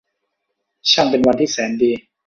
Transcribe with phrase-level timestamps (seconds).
[0.91, 1.91] ช่างเป็นวันที่แสนดี!